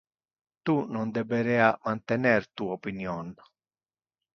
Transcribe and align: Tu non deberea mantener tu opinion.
Tu 0.69 0.75
non 0.95 1.11
deberea 1.19 1.69
mantener 1.85 2.41
tu 2.55 2.75
opinion. 2.81 3.35